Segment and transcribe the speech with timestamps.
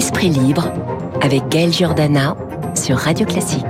[0.00, 0.72] Esprit libre
[1.20, 2.34] avec Gaël Giordana
[2.74, 3.66] sur Radio Classique.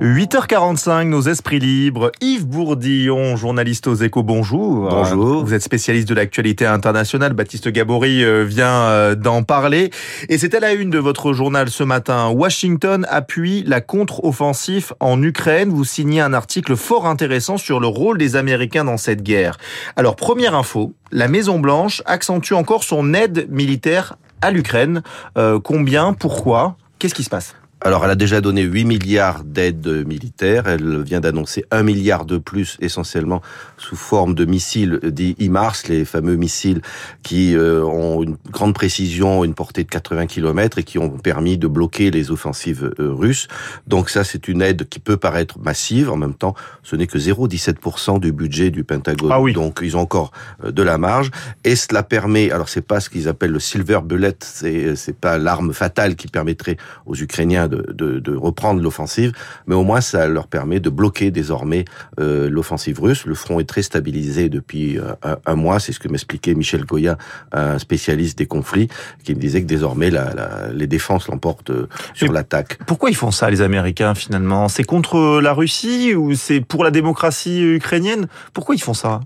[0.00, 2.12] 8h45, nos esprits libres.
[2.20, 4.88] Yves Bourdillon, journaliste aux échos, bonjour.
[4.88, 5.44] Bonjour.
[5.44, 7.32] Vous êtes spécialiste de l'actualité internationale.
[7.32, 9.90] Baptiste Gabory euh, vient euh, d'en parler.
[10.28, 12.28] Et c'était la une de votre journal ce matin.
[12.28, 15.70] Washington appuie la contre-offensive en Ukraine.
[15.70, 19.58] Vous signez un article fort intéressant sur le rôle des Américains dans cette guerre.
[19.96, 25.02] Alors, première info, la Maison-Blanche accentue encore son aide militaire à l'Ukraine.
[25.38, 27.54] Euh, combien Pourquoi Qu'est-ce qui se passe?
[27.84, 30.68] Alors, elle a déjà donné 8 milliards d'aides militaires.
[30.68, 33.42] Elle vient d'annoncer 1 milliard de plus, essentiellement
[33.76, 36.80] sous forme de missiles dits HIMARS, les fameux missiles
[37.24, 41.58] qui euh, ont une grande précision, une portée de 80 km et qui ont permis
[41.58, 43.48] de bloquer les offensives euh, russes.
[43.88, 46.08] Donc ça, c'est une aide qui peut paraître massive.
[46.08, 49.32] En même temps, ce n'est que 0,17% du budget du Pentagone.
[49.32, 49.54] Ah oui.
[49.54, 50.30] Donc ils ont encore
[50.64, 51.32] euh, de la marge.
[51.64, 55.72] Et cela permet, alors c'est pas ce qu'ils appellent le silver bullet, c'est pas l'arme
[55.72, 59.32] fatale qui permettrait aux Ukrainiens de, de, de reprendre l'offensive,
[59.66, 61.84] mais au moins ça leur permet de bloquer désormais
[62.20, 63.26] euh, l'offensive russe.
[63.26, 66.84] Le front est très stabilisé depuis euh, un, un, mois, c'est ce que m'expliquait Michel
[66.84, 67.16] Goya,
[67.52, 68.88] un spécialiste des conflits,
[69.24, 72.78] qui me disait que désormais la, la, les défenses l'emportent euh, sur l'attaque.
[72.86, 74.68] Pourquoi ils font ça, les Américains, finalement?
[74.68, 78.26] C'est contre la Russie ou c'est pour la démocratie ukrainienne?
[78.52, 79.20] Pourquoi ils font ça?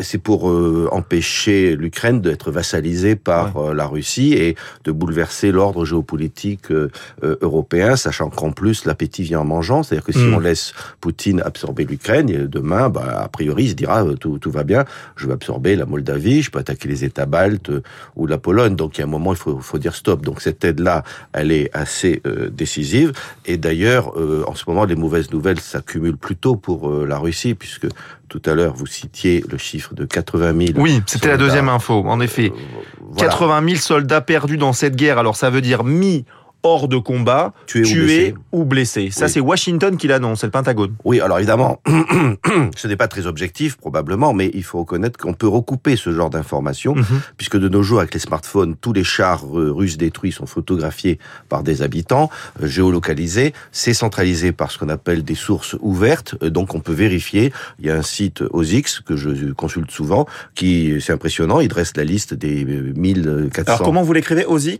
[0.00, 3.70] C'est pour euh, empêcher l'Ukraine d'être vassalisée par ouais.
[3.70, 6.90] euh, la Russie et de bouleverser l'ordre géopolitique euh,
[7.22, 9.82] européen, sachant qu'en plus l'appétit vient en mangeant.
[9.82, 10.34] C'est-à-dire que si mm.
[10.34, 14.62] on laisse Poutine absorber l'Ukraine, demain, bah, a priori, il se dira tout, tout, va
[14.62, 14.84] bien,
[15.16, 17.70] je vais absorber la Moldavie, je peux attaquer les États baltes
[18.16, 18.76] ou la Pologne.
[18.76, 20.24] Donc il y a un moment, il faut, faut dire stop.
[20.24, 22.22] Donc cette aide-là, elle est assez
[22.52, 23.12] décisive.
[23.46, 24.14] Et d'ailleurs,
[24.46, 27.86] en ce moment, les mauvaises nouvelles s'accumulent plutôt pour la Russie, puisque
[28.32, 30.78] tout à l'heure, vous citiez le chiffre de 80 000.
[30.80, 32.50] Oui, c'était la deuxième info, en effet.
[32.50, 33.28] Euh, voilà.
[33.28, 35.18] 80 000 soldats perdus dans cette guerre.
[35.18, 36.24] Alors ça veut dire mis
[36.62, 39.10] hors de combat, tués, tués ou blessés.
[39.10, 39.30] Ça, oui.
[39.32, 40.94] c'est Washington qui l'annonce, c'est le Pentagone.
[41.04, 41.80] Oui, alors évidemment,
[42.76, 46.30] ce n'est pas très objectif probablement, mais il faut reconnaître qu'on peut recouper ce genre
[46.30, 47.20] d'informations, mm -hmm.
[47.36, 51.62] puisque de nos jours, avec les smartphones, tous les chars russes détruits sont photographiés par
[51.62, 52.30] des habitants,
[52.62, 56.92] euh, géolocalisés, c'est centralisé par ce qu'on appelle des sources ouvertes, euh, donc on peut
[57.06, 57.52] vérifier.
[57.78, 61.92] Il y a un site OSIX que je consulte souvent, qui c'est impressionnant, il dresse
[61.96, 63.62] la liste des 1400.
[63.66, 64.78] Alors comment vous l'écrivez OSIX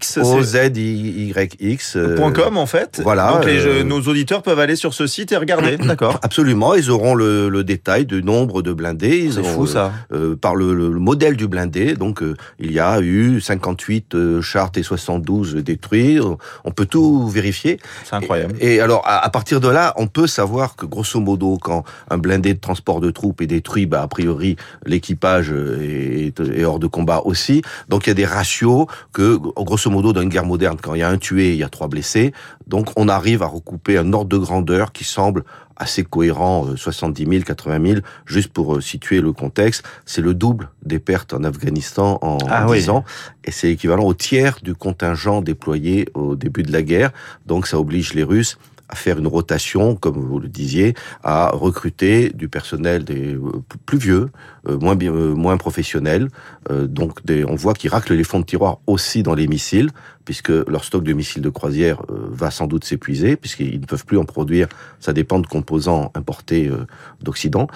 [1.72, 1.98] O-Z-Y-X.
[2.34, 3.00] .com en fait.
[3.02, 3.32] Voilà.
[3.32, 3.82] Donc les, euh...
[3.84, 5.76] nos auditeurs peuvent aller sur ce site et regarder.
[5.78, 6.18] D'accord.
[6.22, 6.74] Absolument.
[6.74, 9.30] Ils auront le, le, détail du nombre de blindés.
[9.32, 9.92] C'est fou ça.
[10.12, 11.94] Euh, par le, le, modèle du blindé.
[11.94, 16.18] Donc euh, il y a eu 58 euh, chars T72 détruits.
[16.64, 17.78] On peut tout vérifier.
[18.04, 18.54] C'est incroyable.
[18.60, 21.84] Et, et alors à, à, partir de là, on peut savoir que grosso modo, quand
[22.10, 24.56] un blindé de transport de troupes est détruit, bah a priori
[24.86, 27.62] l'équipage est, est, hors de combat aussi.
[27.88, 31.00] Donc il y a des ratios que grosso modo dans une guerre moderne, quand il
[31.00, 32.32] y a un tué, il y a trois blessés.
[32.66, 35.44] Donc on arrive à recouper un ordre de grandeur qui semble
[35.76, 39.84] assez cohérent, 70 000, 80 000, juste pour euh, situer le contexte.
[40.04, 42.90] C'est le double des pertes en Afghanistan en ah 10 oui.
[42.90, 43.04] ans,
[43.44, 47.10] et c'est équivalent au tiers du contingent déployé au début de la guerre.
[47.46, 48.58] Donc ça oblige les Russes
[48.92, 50.94] à faire une rotation, comme vous le disiez,
[51.24, 53.38] à recruter du personnel des
[53.86, 54.28] plus vieux,
[54.68, 56.28] euh, moins bien, euh, moins professionnels.
[56.70, 59.90] Euh, donc, des, on voit qu'ils raclent les fonds de tiroir aussi dans les missiles,
[60.26, 64.04] puisque leur stock de missiles de croisière euh, va sans doute s'épuiser, puisqu'ils ne peuvent
[64.04, 64.68] plus en produire.
[65.00, 66.86] Ça dépend de composants importés euh,
[67.22, 67.68] d'Occident.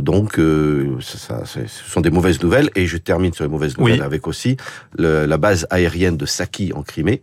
[0.00, 0.40] donc,
[1.00, 2.70] ça, ça, ce sont des mauvaises nouvelles.
[2.74, 4.10] Et je termine sur les mauvaises nouvelles oui.
[4.12, 4.56] avec aussi
[4.96, 7.20] le, la base aérienne de Saki en Crimée.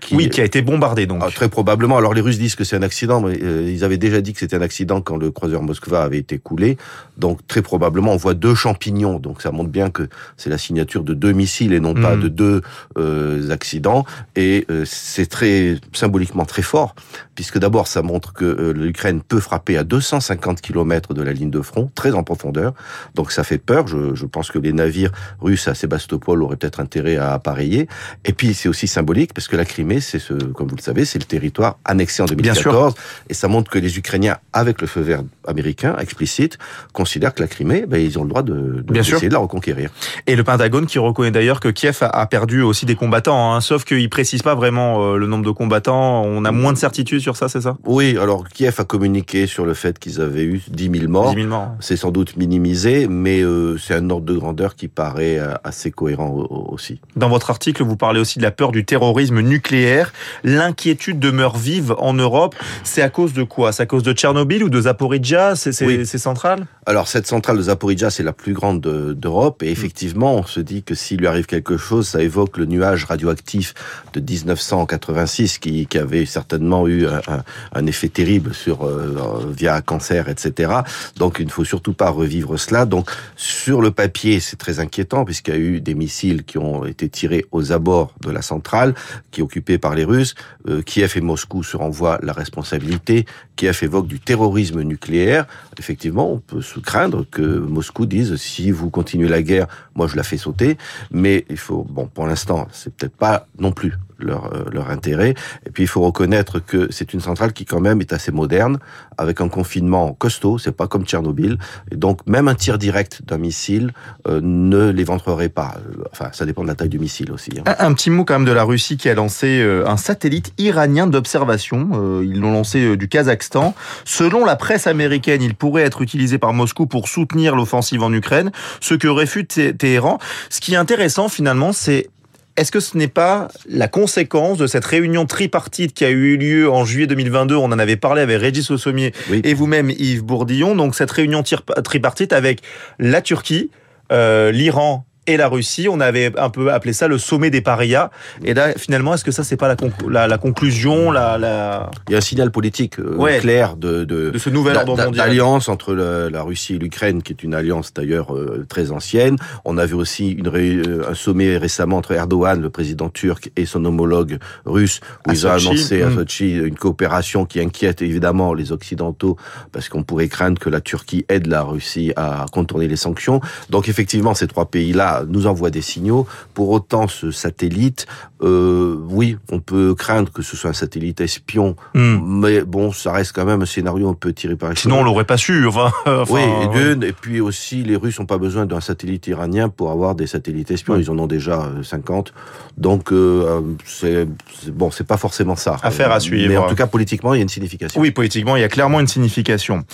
[0.00, 1.22] Qui, oui, qui a été bombardé donc.
[1.22, 1.98] Ah, très probablement.
[1.98, 4.38] Alors les Russes disent que c'est un accident, mais euh, ils avaient déjà dit que
[4.38, 6.78] c'était un accident quand le croiseur Moskva avait été coulé.
[7.18, 9.18] Donc très probablement, on voit deux champignons.
[9.18, 12.00] Donc ça montre bien que c'est la signature de deux missiles et non mmh.
[12.00, 12.62] pas de deux
[12.98, 14.04] euh, accidents.
[14.36, 16.94] Et euh, c'est très symboliquement très fort,
[17.34, 21.50] puisque d'abord ça montre que euh, l'Ukraine peut frapper à 250 km de la ligne
[21.50, 22.72] de front, très en profondeur.
[23.14, 23.86] Donc ça fait peur.
[23.86, 27.86] Je, je pense que les navires russes à Sébastopol auraient peut-être intérêt à appareiller.
[28.24, 31.04] Et puis c'est aussi symbolique parce que la Crimée c'est ce, comme vous le savez,
[31.04, 32.94] c'est le territoire annexé en 2014,
[33.28, 36.58] et ça montre que les Ukrainiens, avec le feu vert américain explicite,
[36.92, 39.90] considèrent que la Crimée, ben, ils ont le droit de, de essayer de la reconquérir.
[40.26, 43.60] Et le Pentagone qui reconnaît d'ailleurs que Kiev a, a, perdu aussi des combattants, hein,
[43.60, 46.22] sauf qu'il précise pas vraiment euh, le nombre de combattants.
[46.24, 47.76] On a moins de certitude sur ça, c'est ça?
[47.84, 51.34] Oui, alors Kiev a communiqué sur le fait qu'ils avaient eu 10 000 morts.
[51.34, 51.72] 10 000 morts.
[51.80, 55.90] C'est sans doute minimisé, mais euh, c'est un ordre de grandeur qui paraît euh, assez
[55.90, 56.30] cohérent
[56.70, 57.00] aussi.
[57.16, 60.12] Dans votre article, vous parlez aussi de la peur du terrorisme nucléaire nucléaire.
[60.44, 62.54] L'inquiétude demeure vive en Europe.
[62.84, 63.72] C'est à cause de quoi?
[63.72, 65.56] C'est à cause de Tchernobyl ou de Zaporizhia?
[65.56, 66.06] C'est oui.
[66.06, 66.66] central?
[66.86, 69.72] Alors cette centrale de Zaporizhzhia, c'est la plus grande d'Europe, et mm.
[69.72, 73.74] effectivement, on se dit que s'il lui arrive quelque chose, ça évoque le nuage radioactif
[74.12, 77.42] de 1986 qui, qui avait certainement eu un,
[77.72, 80.72] un effet terrible sur euh, via un cancer, etc.
[81.16, 82.86] Donc il ne faut surtout pas revivre cela.
[82.86, 86.84] Donc sur le papier, c'est très inquiétant puisqu'il y a eu des missiles qui ont
[86.84, 88.94] été tirés aux abords de la centrale,
[89.30, 89.44] qui est
[89.78, 90.34] par les Russes.
[90.68, 93.26] Euh, Kiev et Moscou se renvoient la responsabilité.
[93.56, 95.46] Kiev évoque du terrorisme nucléaire.
[95.78, 100.16] Effectivement, on peut se craindre que Moscou dise si vous continuez la guerre, moi je
[100.16, 100.76] la fais sauter.
[101.10, 105.34] Mais il faut, bon, pour l'instant, c'est peut-être pas non plus leur, euh, leur intérêt.
[105.66, 108.78] Et puis il faut reconnaître que c'est une centrale qui quand même est assez moderne,
[109.18, 111.58] avec un confinement costaud, c'est pas comme Tchernobyl.
[111.90, 113.92] Et donc même un tir direct d'un missile
[114.26, 115.74] euh, ne l'éventrerait pas.
[116.12, 117.50] Enfin, ça dépend de la taille du missile aussi.
[117.58, 117.74] Hein.
[117.78, 121.06] Un, petit mot quand même de la Russie qui a lancé euh, un satellite iranien
[121.06, 122.20] d'observation.
[122.22, 123.74] ils l'ont lancé du Kazakhstan.
[124.04, 128.50] Selon la presse américaine, il pourrait être utilisé par Moscou pour soutenir l'offensive en Ukraine,
[128.80, 130.18] ce que réfute Téhéran.
[130.48, 132.10] Ce qui est intéressant finalement, c'est
[132.60, 136.70] est-ce que ce n'est pas la conséquence de cette réunion tripartite qui a eu lieu
[136.70, 140.76] en juillet 2022 On en avait parlé avec Régis Sommier et vous-même Yves Bourdillon.
[140.76, 142.60] Donc cette réunion tripartite avec
[142.98, 143.70] la Turquie,
[144.12, 145.88] euh, l'Iran et la Russie.
[145.88, 148.10] On avait un peu appelé ça le sommet des parias.
[148.44, 149.74] Et là, finalement, est-ce que ça, c'est pas
[150.08, 154.30] la, la, conclusion la, la, Il y a un signal politique euh, clair de, de,
[154.30, 155.28] de, ce nouvel ordre mondial.
[155.28, 159.36] D'alliance entre la Russie et l'Ukraine, qui est une alliance d'ailleurs euh, très ancienne.
[159.64, 163.66] On a vu aussi une, euh, un sommet récemment entre Erdogan, le président turc, et
[163.66, 166.14] son homologue russe, où ils ont annoncé à hmm.
[166.14, 169.36] Sochi une coopération qui inquiète évidemment les Occidentaux,
[169.72, 173.40] parce qu'on pourrait craindre que la Turquie aide la Russie à contourner les sanctions.
[173.68, 176.26] Donc effectivement, ces trois pays-là nous envoie des signaux.
[176.54, 178.06] Pour autant, ce satellite,
[178.42, 182.40] euh, oui, on peut craindre que ce soit un satellite espion, hmm.
[182.40, 185.04] mais bon, ça reste quand même un scénario un peu tiré par les Sinon, on
[185.04, 185.66] l'aurait pas su.
[185.66, 185.92] Enfin,
[186.30, 186.40] oui,
[186.74, 190.26] et, et puis aussi, les Russes n'ont pas besoin d'un satellite iranien pour avoir des
[190.26, 190.96] satellites espions.
[190.96, 192.28] Ils en ont déjà 50.
[192.28, 192.40] Euh,
[192.76, 194.26] Donc, euh, c'est
[194.68, 195.76] bon, c'est pas forcément ça.
[195.82, 196.48] Affaire à suivre.
[196.48, 198.00] Mais en tout cas, politiquement, il y a une signification.
[198.00, 199.84] Oui, politiquement, il y a clairement une signification.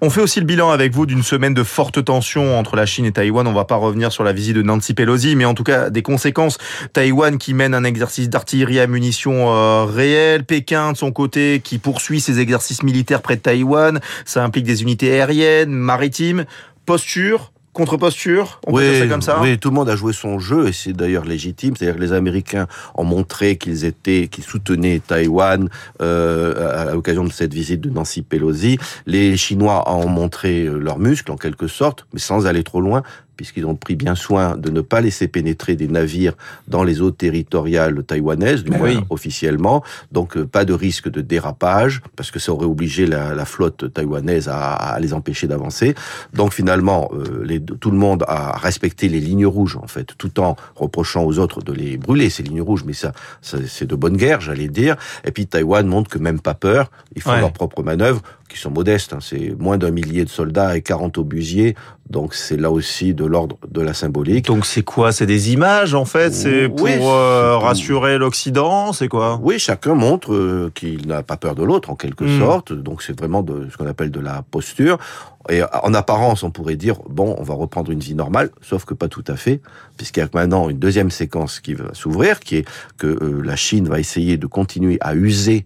[0.00, 3.04] On fait aussi le bilan avec vous d'une semaine de fortes tensions entre la Chine
[3.04, 3.46] et Taïwan.
[3.46, 6.02] On va pas revenir sur la visite de Nancy Pelosi, mais en tout cas des
[6.02, 6.58] conséquences.
[6.92, 11.78] Taïwan qui mène un exercice d'artillerie à munitions euh, réel, Pékin de son côté qui
[11.78, 16.44] poursuit ses exercices militaires près de Taïwan, ça implique des unités aériennes, maritimes,
[16.84, 19.38] posture, contre-posture On oui, peut ça comme ça?
[19.42, 21.76] Oui, tout le monde a joué son jeu et c'est d'ailleurs légitime.
[21.76, 25.68] C'est-à-dire que les Américains ont montré qu'ils étaient, qu'ils soutenaient Taïwan
[26.00, 28.78] euh, à l'occasion de cette visite de Nancy Pelosi.
[29.04, 33.02] Les Chinois ont montré euh, leurs muscles en quelque sorte, mais sans aller trop loin
[33.36, 36.34] puisqu'ils ont pris bien soin de ne pas laisser pénétrer des navires
[36.68, 39.82] dans les eaux territoriales taïwanaises, du moins officiellement.
[40.12, 43.92] Donc euh, pas de risque de dérapage, parce que ça aurait obligé la, la flotte
[43.92, 45.94] taïwanaise à, à les empêcher d'avancer.
[46.32, 50.40] Donc finalement, euh, les, tout le monde a respecté les lignes rouges, en fait, tout
[50.40, 52.84] en reprochant aux autres de les brûler, ces lignes rouges.
[52.84, 53.12] Mais ça,
[53.42, 54.96] ça c'est de bonne guerre, j'allais dire.
[55.24, 58.70] Et puis Taïwan montre que même pas peur, ils font leurs propres manœuvres qui sont
[58.70, 59.12] modestes.
[59.12, 59.18] Hein.
[59.20, 61.74] C'est moins d'un millier de soldats et 40 obusiers.
[62.10, 64.46] Donc c'est là aussi de l'ordre de la symbolique.
[64.46, 65.10] Donc c'est quoi?
[65.10, 66.32] C'est des images en fait?
[66.32, 68.92] C'est pour euh, rassurer l'Occident?
[68.92, 69.40] C'est quoi?
[69.42, 72.38] Oui, chacun montre euh, qu'il n'a pas peur de l'autre en quelque hmm.
[72.38, 72.72] sorte.
[72.72, 74.98] Donc c'est vraiment de ce qu'on appelle de la posture.
[75.48, 78.94] Et en apparence, on pourrait dire bon, on va reprendre une vie normale, sauf que
[78.94, 79.60] pas tout à fait,
[79.96, 82.68] puisqu'il y a maintenant une deuxième séquence qui va s'ouvrir, qui est
[82.98, 85.64] que euh, la Chine va essayer de continuer à user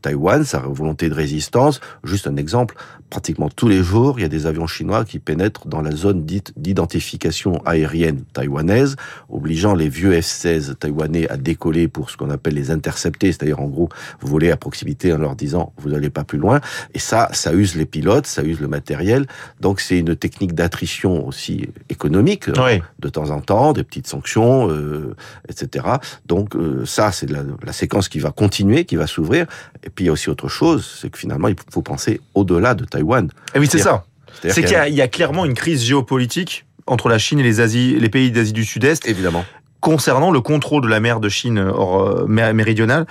[0.00, 1.80] Taïwan, sa volonté de résistance.
[2.04, 2.76] Juste un exemple,
[3.10, 6.24] pratiquement tous les jours, il y a des avions chinois qui pénètrent dans la zone
[6.24, 8.96] dite d'identification aérienne taïwanaise,
[9.28, 13.68] obligeant les vieux F-16 taïwanais à décoller pour ce qu'on appelle les intercepter, c'est-à-dire en
[13.68, 13.88] gros
[14.20, 16.60] voler à proximité en leur disant vous n'allez pas plus loin.
[16.94, 19.26] Et ça, ça use les pilotes, ça use le matériel.
[19.60, 22.50] Donc c'est une technique d'attrition aussi économique
[22.98, 25.14] de temps en temps, des petites sanctions, euh,
[25.48, 25.86] etc.
[26.26, 29.46] Donc euh, ça, c'est la, la séquence qui va continuer, qui va s'ouvrir.
[29.84, 32.74] Et puis il y a aussi autre chose, c'est que finalement, il faut penser au-delà
[32.74, 32.95] de Taïwan.
[33.30, 34.04] Et eh oui, c'est ça.
[34.42, 38.08] C'est qu'il y, a clairement une crise géopolitique entre la Chine et les, Asie, les
[38.08, 39.06] pays d'Asie du Sud-Est.
[39.06, 39.44] Évidemment.
[39.80, 43.06] Concernant le contrôle de la mer de Chine euh, méridionale.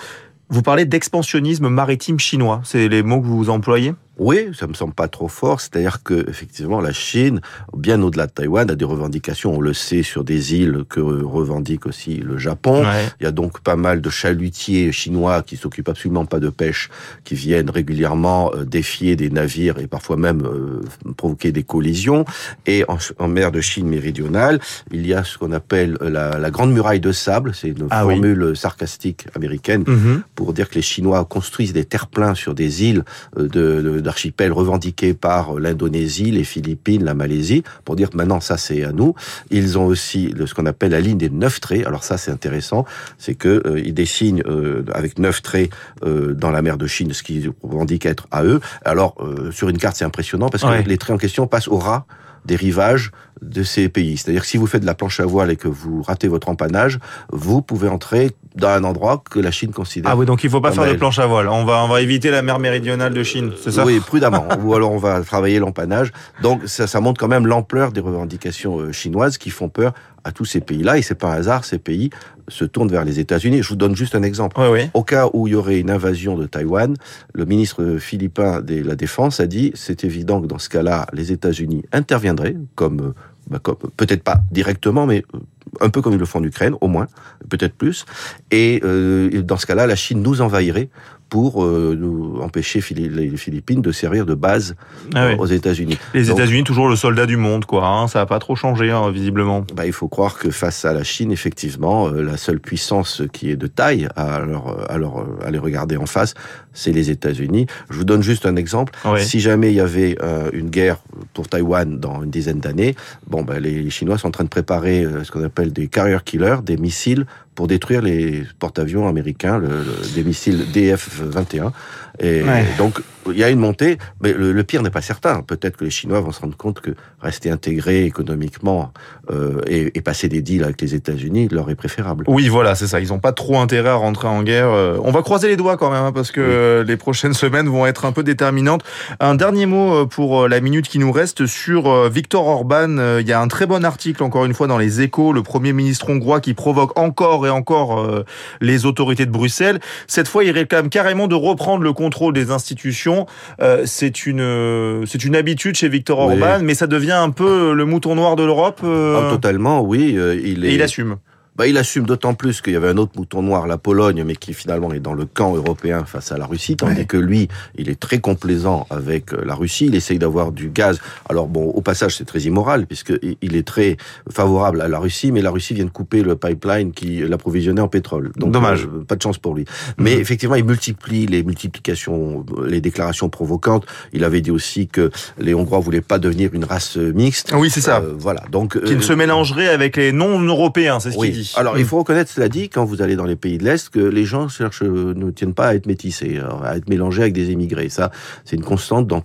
[0.50, 2.62] Vous parlez d'expansionnisme maritime chinois.
[2.63, 3.94] C'est les mots que vous employez?
[4.17, 5.60] Oui, ça me semble pas trop fort.
[5.60, 7.41] C'est-à-dire que effectivement, la Chine,
[7.75, 9.55] bien au-delà de Taïwan, a des revendications.
[9.55, 12.84] On le sait sur des îles que revendique aussi le Japon.
[13.19, 16.89] Il y a donc pas mal de chalutiers chinois qui s'occupent absolument pas de pêche,
[17.24, 20.81] qui viennent régulièrement euh, défier des navires et parfois même euh,
[21.17, 22.25] provoquer des collisions.
[22.65, 24.60] Et en, mer de Chine méridionale,
[24.91, 27.51] il y a ce qu'on appelle la, grande muraille de sable.
[27.53, 30.22] C'est une ah formule sarcastique américaine mm-hmm.
[30.36, 33.03] pour dire que les Chinois construisent des terre-pleins sur des îles
[33.38, 38.58] euh, de d'archipels revendiqués par l'Indonésie, les Philippines, la Malaisie, pour dire que maintenant ça
[38.58, 39.14] c'est à nous.
[39.52, 41.86] Ils ont aussi ce qu'on appelle la ligne des neuf traits.
[41.86, 42.86] Alors ça c'est intéressant,
[43.18, 45.72] c'est que euh, ils dessinent euh, avec neuf traits
[46.04, 48.62] euh, dans la mer de Chine, ce qu'ils revendiquent être à eux.
[48.86, 49.16] Alors
[49.52, 52.06] sur une carte c'est impressionnant parce que les traits en question passent au ras
[52.46, 54.18] des rivages de ces pays.
[54.18, 56.50] C'est-à-dire que si vous faites de la planche à voile et que vous ratez votre
[56.50, 57.00] empannage,
[57.32, 60.12] vous pouvez entrer dans un endroit que la Chine considère.
[60.12, 61.50] Ah oui, donc il faut pas faire de planche à voile.
[61.50, 63.86] On va, on va éviter la mer méridionale de Chine, c'est ça?
[63.86, 64.48] Oui, prudemment.
[64.63, 66.12] Ou alors on va travailler l'empannage.
[66.42, 69.94] Donc ça, ça montre quand même l'ampleur des revendications euh, chinoises qui font peur
[70.25, 70.98] à tous ces pays-là.
[70.98, 72.10] Et c'est par hasard, ces pays
[72.50, 73.63] se tournent vers les États-Unis.
[73.63, 74.60] Je vous donne juste un exemple.
[74.60, 74.89] Oui, oui.
[74.94, 76.96] Au cas où il y aurait une invasion de Taïwan,
[77.34, 81.32] le ministre philippin de la Défense a dit c'est évident que dans ce cas-là, les
[81.32, 83.13] États-Unis interviendraient comme
[83.50, 83.60] bah,
[83.96, 85.39] peut-être pas directement, mais euh,
[85.81, 87.07] un peu comme ils le font en Ukraine, au moins,
[87.50, 88.05] peut-être plus.
[88.51, 90.89] Et euh, dans ce cas-là, la Chine nous envahirait
[91.29, 94.75] pour euh, nous empêcher les Philippines de servir de base
[95.13, 95.98] ah euh, aux États-Unis.
[96.13, 97.88] Les États-Unis toujours le soldat du monde, quoi.
[97.88, 99.65] Hein, ça n'a pas trop changé hein, visiblement.
[99.74, 103.50] Bah, il faut croire que face à la Chine, effectivement, euh, la seule puissance qui
[103.50, 106.36] est de taille à, leur, à, leur, à les regarder en face,
[106.74, 107.65] c'est les États-Unis.
[107.89, 108.93] Je vous donne juste un exemple.
[109.19, 110.17] Si jamais il y avait
[110.51, 110.98] une guerre
[111.34, 112.95] pour Taïwan dans une dizaine d'années,
[113.27, 116.58] bon, bah, les Chinois sont en train de préparer ce qu'on appelle des carrier killers,
[116.64, 121.72] des missiles pour détruire les porte-avions américains, le, des missiles DF-21.
[122.20, 122.44] Et
[122.78, 125.41] donc, il y a une montée, mais le, pire n'est pas certain.
[125.41, 126.91] Peut-être que les Chinois vont se rendre compte que
[127.22, 128.91] rester intégrés économiquement
[129.32, 132.25] euh, et, et, passer des deals avec les États-Unis leur est préférable.
[132.27, 133.00] Oui, voilà, c'est ça.
[133.00, 134.70] Ils n'ont pas trop intérêt à rentrer en guerre.
[134.70, 137.86] Euh, on va croiser les doigts quand même, hein, parce que les prochaines semaines vont
[137.86, 138.84] être un peu déterminantes.
[139.20, 142.98] Un dernier mot euh, pour euh, la minute qui nous reste sur Victor Orban.
[143.20, 145.74] Il y a un très bon article, encore une fois, dans les échos, le Premier
[145.74, 148.24] ministre hongrois qui provoque encore et encore
[148.62, 149.79] les autorités de Bruxelles.
[150.08, 153.14] Cette fois, il réclame carrément de reprendre le contrôle des institutions.
[153.62, 157.86] Euh, c'est une c'est une habitude chez Victor Orban, mais ça devient un peu le
[157.86, 158.81] mouton noir de l'Europe.
[158.84, 159.22] Euh.
[159.22, 160.15] Ah, totalement, oui.
[160.17, 160.69] Euh, il est...
[160.69, 161.17] Et il assume
[161.56, 164.36] bah, il assume d'autant plus qu'il y avait un autre mouton noir, la Pologne, mais
[164.36, 167.48] qui finalement est dans le camp européen face à la Russie, tandis que lui,
[167.78, 171.00] il est très complaisant avec euh, la Russie, il essaye d'avoir du gaz.
[171.30, 173.98] Alors bon, au passage, c'est très immoral, puisqu'il est très
[174.30, 177.88] favorable à la Russie, mais la Russie vient de couper le pipeline qui l'approvisionnait en
[177.88, 178.32] pétrole.
[178.36, 178.86] Donc, Dommage.
[178.86, 179.66] Euh, pas de chance pour lui.
[179.98, 180.22] Mais mhm.
[180.22, 183.86] effectivement, il multiplie les multiplications, les déclarations provocantes.
[184.12, 187.54] Il avait dit aussi que les Hongrois voulaient pas devenir une race mixte.
[187.56, 188.00] Oui, c'est ça.
[188.00, 188.44] Euh, voilà.
[188.52, 191.45] Donc, qui ne se mélangerait avec les non-européens, c'est ce qu'il dit.
[191.56, 191.88] Alors, il mm.
[191.88, 194.48] faut reconnaître, cela dit, quand vous allez dans les pays de l'Est, que les gens
[194.50, 197.90] cherchent, euh, ne tiennent pas à être métissés, à être mélangés avec des émigrés.
[197.90, 198.12] Ça,
[198.44, 199.24] c'est une constante dans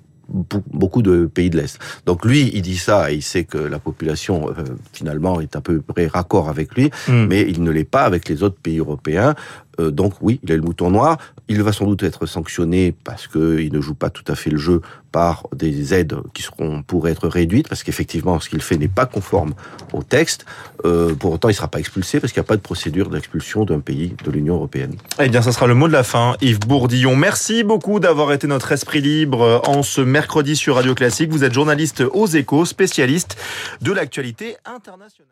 [0.73, 1.79] beaucoup de pays de l'Est.
[2.07, 5.61] Donc lui, il dit ça et il sait que la population euh, finalement est à
[5.61, 7.27] peu près raccord avec lui, mm.
[7.27, 9.35] mais il ne l'est pas avec les autres pays européens.
[9.81, 11.19] Euh, donc oui, il a le mouton noir.
[11.49, 14.59] Il va sans doute être sanctionné parce qu'il ne joue pas tout à fait le
[14.59, 18.89] jeu par des aides qui seront pourraient être réduites parce qu'effectivement ce qu'il fait n'est
[18.89, 19.55] pas conforme
[19.93, 20.45] au texte.
[20.85, 23.11] Euh, pour autant, il ne sera pas expulsé parce qu'il n'y a pas de procédure
[23.11, 24.95] d'expulsion d'un pays de l'Union européenne.
[25.19, 26.37] Eh bien, ça sera le mot de la fin.
[26.41, 31.31] Yves Bourdillon, merci beaucoup d'avoir été notre esprit libre en ce mercredi sur Radio Classique.
[31.31, 33.37] Vous êtes journaliste aux Échos, spécialiste
[33.81, 35.31] de l'actualité internationale.